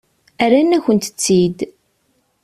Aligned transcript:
Rran-akent-t-id. 0.51 1.59